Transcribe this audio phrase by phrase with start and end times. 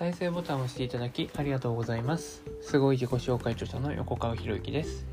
[0.00, 2.42] 再生ボタンを押していただきありがとうございます。
[2.62, 5.04] すごい自己紹介著者の横川博之です。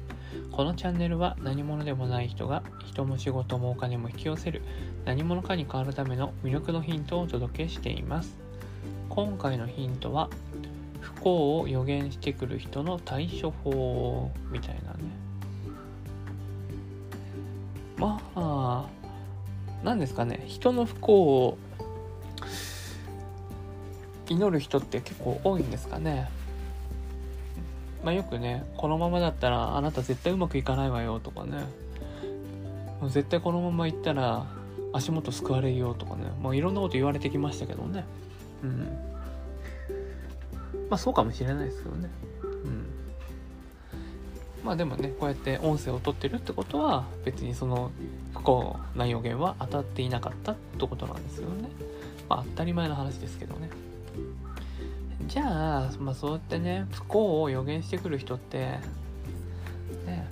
[0.49, 4.61] このチャンネルは何者でもない人が人も仕事もお金も引き寄せる
[5.03, 8.37] 何者かに変わるための魅力のヒントをお届けしています。
[9.09, 10.29] 今回のヒントは
[11.01, 14.99] 不幸を予言してくる人の対処法みたいなね。
[17.97, 18.85] まあ
[19.83, 20.45] 何ですかね。
[20.47, 21.57] 人の不幸を
[24.33, 26.29] 祈る人って結構多いんですかね。
[28.03, 31.65] まあよくねこのままだったらあなた絶対うまくいかないわよとかね。
[33.01, 34.45] もう絶対このまま行ったら
[34.93, 36.23] 足元救われるよとかね。
[36.41, 38.05] もういろんなこと言われてきましたけどね。
[38.63, 38.97] うん。
[40.89, 42.09] まあそうかもしれないですけどね。
[42.43, 42.85] うん。
[44.63, 47.91] まあでもねこうやって音声を取ってるってことは別にその
[48.33, 51.69] 不幸な予言は当たっていなかったってことなんですよね。
[52.29, 53.69] まあ当たり前の話ですけどね。
[55.27, 58.79] じゃあ、まあ、そうやってね不幸を予言してくる人って
[60.05, 60.27] ね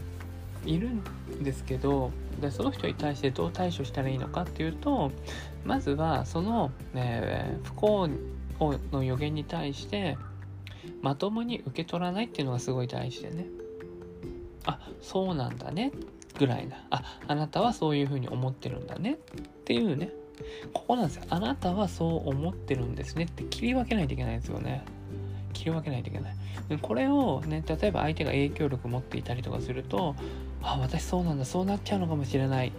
[0.66, 1.04] いるん
[1.44, 5.12] ですけどでその人に対してどう対処したらいいのかっていうと
[5.66, 8.10] まずはその、ね、不幸
[8.92, 10.18] の予言に対して
[11.02, 13.48] まともに受け取らないっていうのがすごい大事でね。
[14.66, 15.92] あそうなんだね
[16.40, 16.78] ぐらいな。
[16.90, 19.18] ああなたはそういうふうに思ってるんだねっ
[19.66, 20.12] ていうね
[20.74, 21.24] ここなんですよ。
[21.30, 24.84] あなたはそう思ってるんですねって切り分けないといけないんですよね。
[25.54, 26.36] 切り分けないといけない。
[26.82, 30.16] これをね、例えば相手が影響力持っていたりとかすると、
[30.62, 32.72] あ、私そうなんだ、そうなっちゃうのかもしれない。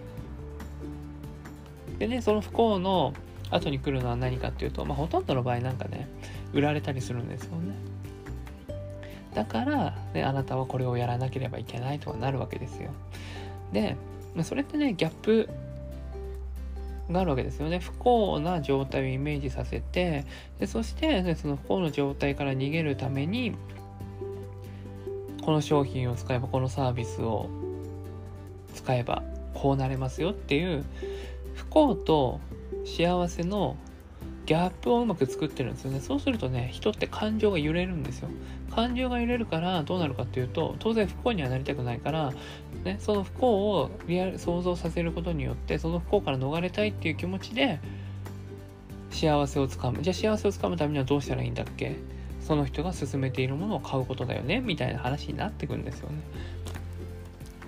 [1.99, 3.13] でね、その不幸の
[3.49, 6.07] 後に来るのは何かっていうと、まあ、ほとんどの場合なんかね、
[6.53, 7.73] 売られたりするんですよね。
[9.33, 12.91] だから、ね、あなたはこれをやらなければいけないとはなるわけですよ。
[13.71, 13.95] で、
[14.43, 15.49] それってね、ギャップ
[17.09, 17.79] があるわけですよね。
[17.79, 20.25] 不幸な状態をイメージさせて、
[20.59, 23.53] でそして、ね、その不幸の状態から逃げるために、
[25.43, 27.49] この商品を使えば、このサービスを
[28.73, 29.23] 使えば、
[29.53, 30.83] こうなれますよっていう、
[31.55, 32.39] 不幸と
[32.85, 33.77] 幸せの
[34.45, 35.99] ギャップをうまく作ってるんですよね。
[35.99, 38.29] そうするとね、人って感情が揺れるんですよ。
[38.73, 42.33] 感情が揺れるからどうなるかっていうと、当然不幸にはなりたくないから、
[42.87, 47.79] ね、その不幸をリアル想像させることによって、その不幸から逃れたいっていう気持ちで、
[49.11, 50.01] 幸せをつかむ。
[50.01, 51.95] じゃあ幸せをつかむためにはどうしたらいいんだっけ？
[52.41, 54.59] その人が勧めているものを買うことだよね？
[54.59, 56.17] みたいな話になってくるんですよね。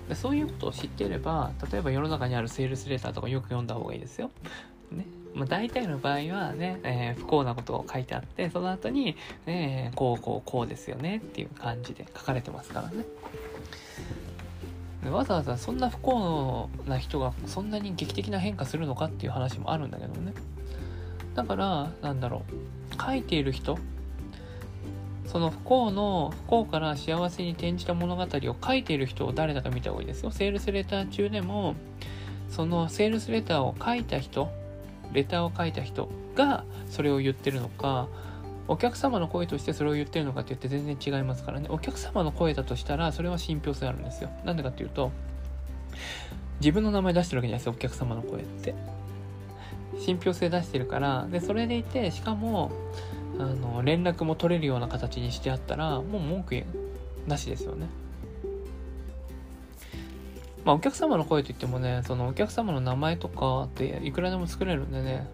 [0.08, 4.30] でそういうことを知っていれば、例えば世の中にあるセールスレターとかよく読んだ方がいいですよ。
[4.90, 5.06] ね。
[5.34, 9.16] まあ、大体の場合はね、えー、不幸なことを書いてあって、その後に、
[9.46, 13.04] えー、こうこうこうですよねっていう感じで書かれてますからね。
[15.08, 20.34] わざわざそんな不幸な人がそんなに劇的な変化するのかっていう話もあるんだけどね。
[21.34, 23.02] だから、なんだろう。
[23.02, 23.78] 書いている人、
[25.26, 30.30] その不幸の、不幸から幸せに転じた物語を書いている人を誰だか見た方がいいですよ。
[30.30, 31.76] セールスレター中でも、
[32.50, 34.50] そのセールスレターを書いた人
[35.12, 38.08] レターを書いた人がそれを言ってるのか
[38.70, 41.66] お客様の声としてそれを言ってるのかって言って全然違いますからね。
[41.70, 44.30] お客様の声だとしたらそれは信憑性あるんですよ。
[44.44, 45.10] なんでかっていうと
[46.60, 48.76] 自分の名前出してるわけじゃないですよお客様の声って。
[49.98, 52.70] 信憑性出してるからでそれでいてしかも
[53.40, 56.62] あの連絡も取れるような形にしてあったらもう文句
[57.26, 57.88] なしですよね。
[60.64, 65.26] まあ、お客様の声といってもね、そのお客様の名前とかっていくらでも作れるんでね、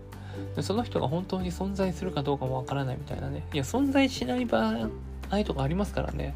[0.55, 3.47] でその人が本当に存在するかどうかもわからないみたいなね。
[3.53, 4.89] いや、存在しない場
[5.31, 6.35] 合とかありますからね。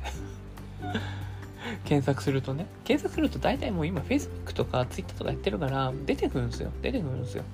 [1.84, 2.66] 検索するとね。
[2.84, 6.70] 検索すると大体もう今 Facebook とか Twitter とかやってるから出てくるんですよ。
[6.82, 7.44] 出てくるんですよ。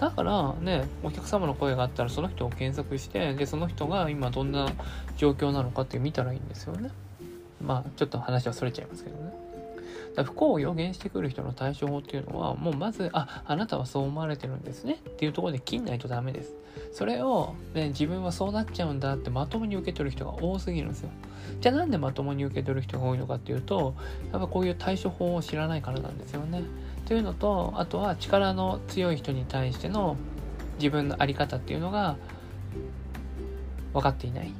[0.00, 4.68] だからね、お客様の声があったらその人を検索して、で、その人が今どんな
[5.16, 6.90] 状況なのかって見たらいいんですよね。
[7.64, 9.43] まあ、ちょっと話はそれちゃいますけどね。
[10.22, 16.54] 不幸を予言してくる人の対処法っていうのは、もうまず、あ、あなたはそう思われてるんですねっていうところで切んないとダメです。
[16.92, 21.10] それを、ね、自分はそうなっちゃうんだってまともに受け取る人が多すぎるんですよ。
[21.60, 23.94] じゃあなんでまともに受け取る人が多いのかっていうと、
[24.32, 26.62] やっぱこういう対処法を知らないからなんですよね。
[27.06, 30.16] というのと、あとは力の強い人に対しての
[30.78, 32.16] 自分の在り方っていうのが
[33.92, 34.52] 分かっていない。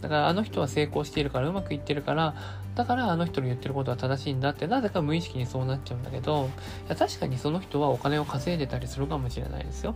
[0.00, 2.34] だからあの人は成功しているからうまくいってるから
[2.74, 6.48] だからあの人の言ってることは正しいんだってなぜか無意識にそうなっちゃうんだけど
[6.86, 9.94] いや確かにその人はお金を稼いでたりするかもしれないですよ。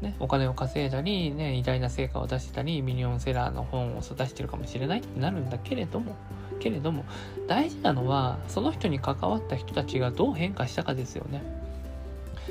[0.00, 6.16] ね、お金を稼いだり、ね、偉大な成果を出してたりミリオンセラーの本を出してるかもしれないってなるんだけれども
[6.58, 7.04] けれども
[7.46, 11.42] 大事なのはその人に関わった人たちがどう変化したかですよね。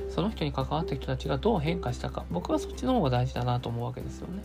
[0.09, 4.43] その人に関わった人たちがどう変化したか僕はそっちの方が大事だなと思うわけですよね。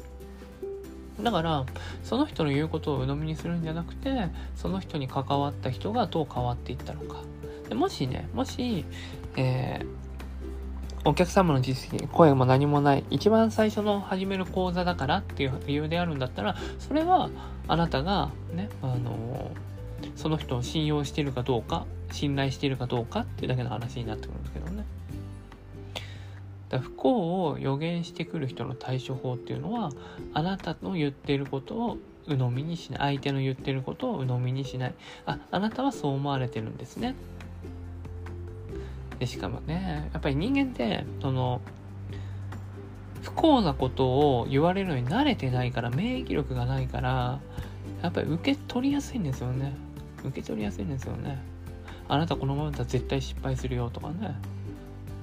[1.20, 1.64] だから
[2.02, 7.22] その人の言うことを鵜呑みにするんじゃなくてその人に関わった人がどう変わっていったのか。
[7.68, 8.84] でもしねもし、
[9.36, 17.30] えー、お客様の実績声も何もない一番最初の始める講座だからっていう理由であるんだったらそれは
[17.68, 19.50] あなたがねあの
[20.16, 24.84] その人を信用しているかどうか信頼しているかどうかっていうだけの話になってくるんですけどね。
[26.68, 29.90] だ不幸を予言してくる人の対処法っていうのは
[30.32, 34.94] あなたの言ってることを鵜呑みにしない相手の言ってることを鵜呑みにしない。
[35.26, 37.14] ああなたはそう思われてるんですね。
[39.18, 41.60] でしかもねやっぱり人間ってその
[43.22, 47.40] 不幸なことを言われるのに慣れてないから免疫力がないから
[48.02, 49.74] やっぱり受け取りやすいんですよね。
[50.24, 51.38] 受け取りやすいんですよね。
[52.08, 54.34] あなたこのままだったら絶対失敗するよとかね。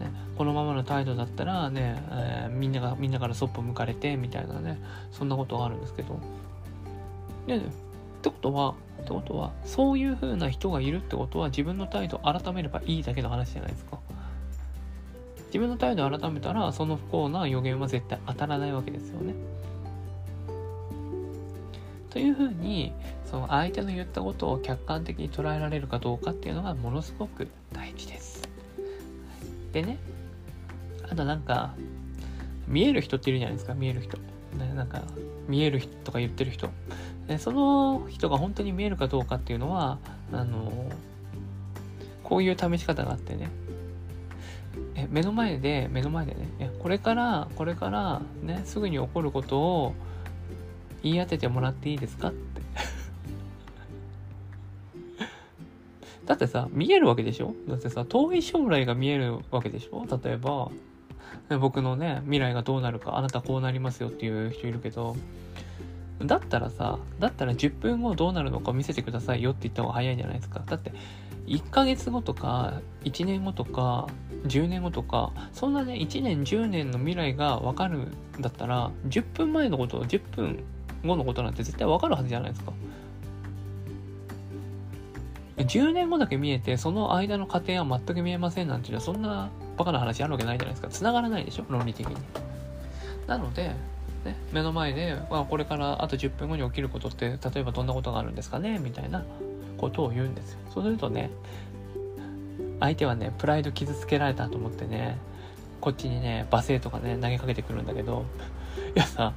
[0.01, 4.81] ねこのままの態度だったらね、えー、みんながみんなからそっぽ向かれてみたいなね
[5.11, 6.19] そんなことがあるんですけど。
[7.47, 7.59] でっ
[8.21, 13.99] てことはってことはそういう風な人がいるってことは自分の態度を改めればいいだけの話じゃないですか。
[15.47, 19.33] 自分の態度を改めたらその不幸な予言は絶対当たらないわけですよね。
[22.11, 22.93] というふうに
[23.25, 28.30] その相手の言ったことを客観的に捉えられるかどうかっていうのがものすごく大事です。
[29.71, 29.97] でね
[31.09, 31.73] あとなんか
[32.67, 34.17] 見える人っているじゃないですか見える人。
[34.17, 35.03] ね、なんか
[35.47, 36.69] 見える人とか言ってる人。
[37.27, 39.99] でその人が本当に見えるかどうかっていうのは
[40.31, 40.89] あの
[42.23, 43.49] こういう試し方があってね。
[44.95, 46.71] え目の前で目の前でね。
[46.79, 49.93] これからこれからねすぐに起こることを
[51.03, 52.33] 言い当ててもらっていいですかっ
[56.25, 57.53] だってさ見えるわけでしょ？
[57.67, 60.05] だってさ遠い将来が見えるわけでしょ？
[60.23, 60.69] 例えば
[61.59, 65.15] 僕のね未来がどうなるかあなたこうなりますよっていう人いるけど
[66.19, 70.61] だったらさだったら10分後どうなるのか見せてくださいよって言った方が早いじゃないですか。
[70.65, 70.93] だって
[71.47, 74.07] 1ヶ月後とか1年後とか
[74.45, 80.63] 10年後とかそんなね1年10年の未来が分かるんだったら10分前のこと10分
[81.03, 82.71] 後のことなんて絶対分かるはずじゃないですか。
[85.63, 90.89] 10年後だけ見えてその間の過程は全く見えませんなんていうのはそんなバカな話あるわけないじゃないですか。
[90.89, 92.15] 繋がらないでしょ論理的に。
[93.27, 93.71] なので
[94.25, 99.23] ね、目の前で、まあ、これからあと10分後に起きることって例えばどんなことがあるんですかねみたいな
[99.77, 100.59] ことを言うんですよ。
[100.73, 101.31] そうするとね
[102.79, 105.17] 相手はねプライド傷つけられたと思ってね
[105.79, 108.25] こっちにね罵声とかね投げかけてくるんだけど
[108.95, 109.33] いやさ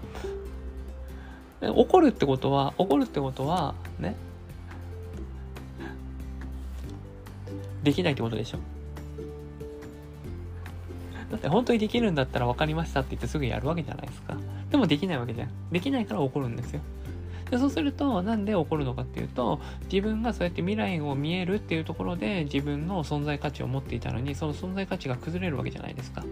[1.62, 4.16] 怒るってことは怒るってことはね
[7.84, 8.58] できないってことでしょ？
[11.30, 14.36] だって本当にできるんだったら分かりましたって言ってすぐやるわけじゃないですか。
[14.70, 15.50] でもできないわけじゃん。
[15.70, 16.80] できないから怒るんですよ。
[17.50, 19.60] でそうすると、なんで怒るのかっていうと、
[19.92, 26.24] 自分がそうやって未来を見えるっていうところで自分の存在価値を持っていたのに、その存在価値が崩れるわけじゃないですか。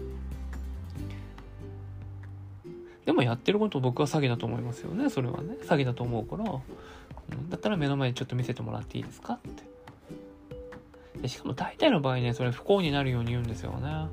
[3.05, 5.57] でもやってること僕は詐欺だと思いますよね、それはね。
[5.63, 9.33] 詐欺だと思うから、だったら目の前でちょっと見せてもらっていいですか？
[9.33, 9.72] って。
[11.23, 14.07] でしかも大体の場合ね、それ不幸になるように言うんですよね。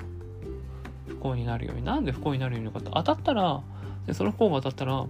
[1.09, 1.85] 不幸になるように。
[1.85, 3.61] なんで不幸になるようにかって、当たったら、
[4.07, 5.07] でその不幸が当たったら、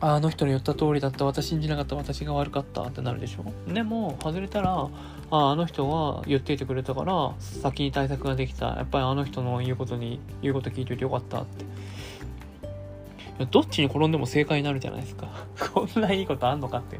[0.00, 3.72] あの人の言った通りだった、私信じなかった、私が悪かったってなるでしょ。
[3.72, 4.88] でも、外れたら、
[5.30, 8.66] ああ、の人が言っていてくれたから、先に対策ができた。
[8.66, 11.64] やっぱりあの人の言うことに、言うこと聞いておいてよかったって。
[13.46, 15.28] どっちに転んでも正解になるじゃないですか。
[15.72, 16.98] こんないいことあんのかって。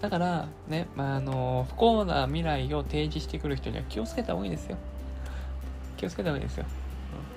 [0.00, 4.78] だから、ね、まあ、あの、不幸な未来を提示してくる人には気をつけた方がいいですよ。
[5.96, 6.64] 気をつけた方がいいですよ。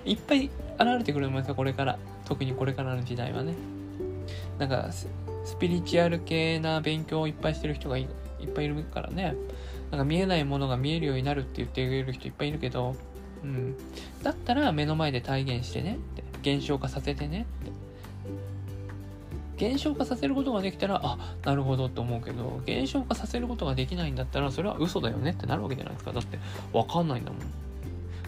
[0.06, 0.52] いっぱい現
[0.98, 2.00] れてくると思いますよ、これから。
[2.26, 3.54] 特にこれからの時代はね。
[4.58, 5.08] なんかス、
[5.60, 9.36] ピリチュアル系な勉強をいっぱいしてる人がいっぱいいるからね。
[9.92, 12.96] なんか見えないものが見えるようになるって言っている人いっぱいいるけど、
[13.44, 13.76] うん。
[14.24, 16.24] だったら目の前で体現してねって。
[16.44, 17.72] 現象化させてねって。
[19.64, 26.12] 減少化させることができたら、あ、なるほどって思うけど、現象化させることができないんだったら、それは嘘だよねってなるわけじゃないですか。
[26.12, 26.38] だって、
[26.74, 27.42] わかんないんだもん。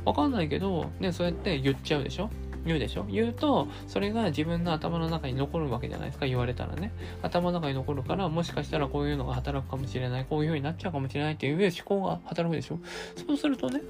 [0.06, 2.30] わかんないけど、ね、そうやって言っちゃうでしょ
[2.66, 3.06] 言うでしょ？
[3.08, 6.92] 言うと、それが自分の頭の中に残るわけじゃないですか、言われたらね。
[7.22, 12.80] 頭の中に残るから、もしかしたらこういうのが働くかもしれない、こういう風になっちゃうかもしれないっていう思考が働くでしょ？
[13.28, 13.82] そうするとね、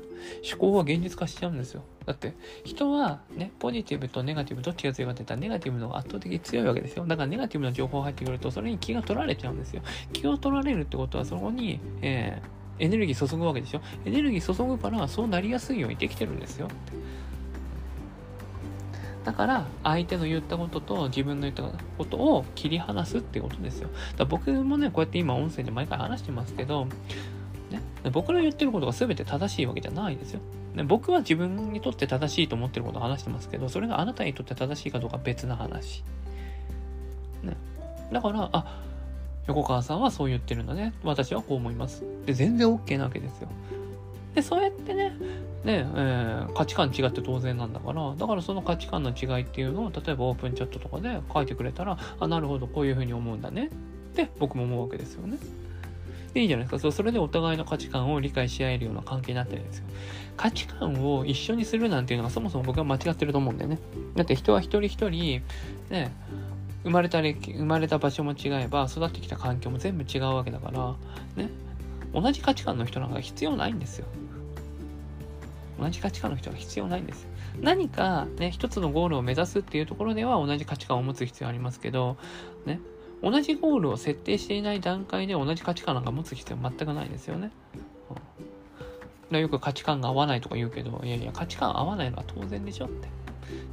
[0.51, 1.83] 思考は現実化しちゃうんですよ。
[2.05, 7.05] だって、人はね、ポジティブとネガティブどっちが強いかって言ったら、ネガティブの方が圧倒的に強いわけですよ。
[7.07, 9.81] だからネガティブな情報が入ってくると、それに気が取られちゃうんですよ。
[10.11, 13.79] 気を取られるってことは、そこに、えーエネルギー注ぐわけでしょ？
[14.03, 16.67] エネルギー注ぐからそうなりやすいようにできてるんですよ。
[19.25, 21.63] だから相手の言ったことと自分の言った
[21.97, 23.89] ことを切り離すってことですよ。
[24.17, 26.85] だ僕もね、こうやって今音声で毎回話してますけど、
[27.71, 30.41] ね、僕の言ってることが全て正しいわけじゃないですよ。
[30.75, 36.03] ね、僕は自分にとって正しいと思ってることを話してますけど、それがあなたにとって正しいかどうか別な話。
[37.41, 37.57] ね。
[38.11, 38.83] だから、あ、
[39.47, 40.93] 横川さんはそう言ってるんだね。
[41.03, 42.03] 私はこう思います。
[42.27, 43.47] で、全然 OK なわけですよ。
[44.35, 45.17] で、そうやってね、
[45.63, 55.37] ね、えー、価値観違って当然なんだから、だからその価値観の違いっていうのを、例えばオープンチャットとかで書いてくれたら、あ、なるほど、こういうふうに思うんだねって僕も思うわけですよね。
[56.33, 56.79] で、いいじゃないですか。
[56.79, 59.85] そうそれでお互いの価値観を理解し合えるような関係になってるんですよ。
[60.35, 63.79] 価値観を一緒にするなんていうのはそもそも僕は間違ってると思うんだよね。
[64.15, 65.41] だって人は一人一人、
[65.89, 66.11] ね、
[66.85, 70.95] 生まれた生まれた場所も違えば育ってきた環境も全部違うわけだから
[71.35, 71.49] ね
[72.13, 74.05] 同じ価値観の人なんか必要ないんですよ
[75.79, 77.27] 同じ価値観の人が必要ないんです。
[77.61, 82.17] 何かね一つのゴールを目指すっていうところでは同じ価値観を持つ必要ありますけど
[82.65, 82.79] ね。
[83.21, 87.49] 同じゴールを設定していない段階で同じ価値観なんか持つ必要全くないですよね、
[89.31, 93.07] うん、よく価値観が合わないとか言うけどいやいや価値観合わないのは当然でしょって。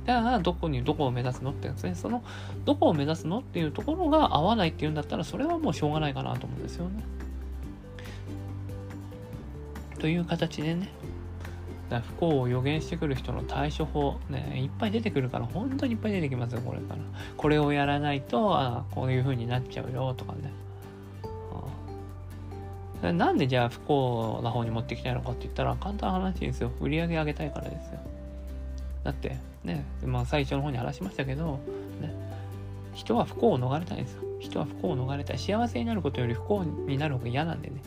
[0.04, 1.94] じゃあ、どこに、どこを目指すのってやつね。
[1.94, 2.22] その、
[2.64, 7.04] どこを目指すのっていうところが合わないっていうんだったら、それはもうしょうがないかなと思うんですよね。
[9.98, 10.90] という形でね、
[12.00, 17.00] 不幸を予言してくる人の対処法、ね、いっぱい出てくるから、本当にいっぱい出てきますよ、これから。
[17.36, 20.52] これをやらないと、あこういう風になっちゃうよ、とかね。
[23.12, 26.70] なんでじゃあ不幸な方に持ってきたいのかって言ったら簡単な話ですよ。
[26.80, 27.98] 売り上げ上げたいからですよ。
[29.02, 31.58] だってね、まあ最初の方に話しましたけど、
[32.00, 32.14] ね、
[32.94, 34.22] 人は不幸を逃れたいんですよ。
[34.38, 35.38] 人は不幸を逃れたい。
[35.38, 37.82] 幸せになることより不幸になる方が嫌なんでね。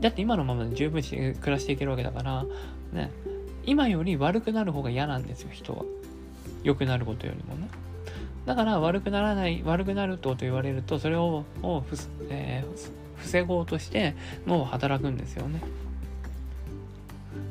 [0.00, 2.46] だって今のままで十分し暮らしていけるわけだから、
[2.92, 3.10] ね、
[3.64, 5.84] 今より悪くなる方が嫌なんですよ、人は。
[6.62, 7.68] 良くなることよりもね。
[8.46, 11.96] だから悪くならない、悪くなるとと言われると、それををふ、
[12.30, 14.14] えー、防ごうとして、
[14.46, 15.60] もう働くんですよね。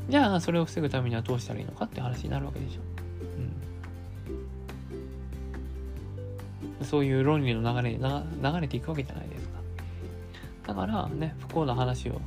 [0.10, 2.82] じゃあ、それを防ぐためにはどうしたらいいのかって話になるわけでしょ。
[6.80, 6.86] うん。
[6.86, 9.60] そういう論理の流れに流れていくわけじゃないですか。
[10.68, 12.20] だからね、不幸な話を、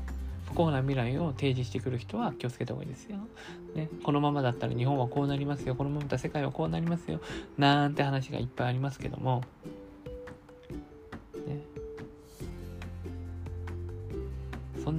[0.52, 3.16] 不幸な未来を提示してくる人は気をつけた方がいいですよ。
[3.74, 5.74] ね、このままだったら日本はこうなりますよ。
[5.74, 7.20] このままだったら世界はこうなりますよ。
[7.56, 9.42] なんて話がいっぱいありますけども、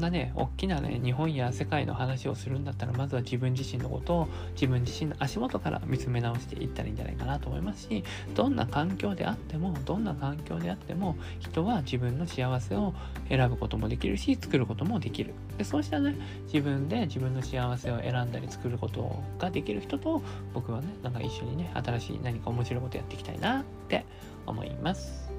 [0.03, 8.03] なね、大きなね、日本や世界の話をするんだったら、まずは自分自身のことを自分自身の足元から見つめ直していったらいいんじゃないかなと思いますし、
[8.35, 12.93] どんな環境であっても、どんな環境であっても、人は自分の幸せを
[13.29, 15.33] 選ぶこともできるし、作ることもできる。
[15.57, 20.21] で、そうしたね、自分で自分の幸せを選んだり作ることができる人と、
[20.53, 24.05] 僕はね、なんか一緒にね、新しい何か面白いことやっていきたいなって
[24.45, 25.31] 思います。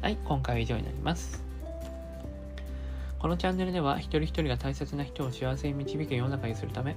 [0.00, 1.51] はい、今回は以上になります。
[3.22, 6.96] このチャンネルでは一人一人が大切な人を幸せに導く世の中にするため、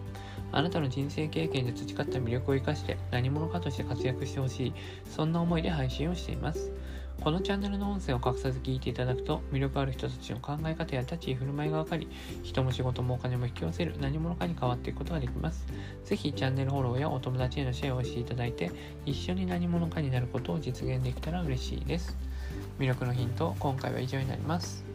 [0.52, 4.74] あなたの人生経験で培った魅力を生かして何者かとして活躍してほしい、
[5.08, 6.72] そんな思いで配信をしています。
[7.22, 12.08] このチャンネルの音声を隠さず聞いていただくと、魅力ある人たちの考え方や立ち居振る舞いがわかり、
[12.42, 15.68] 人も仕事もお金も引き寄せる何者かに変わっていくことができます。
[16.06, 18.72] ぜひチャンネルフォローやお友達へのシェアをしていただいて、
[19.06, 22.18] 一緒に何者かになることを実現できたら嬉しいです。
[22.80, 24.95] 魅力のヒント、今回は以上になります。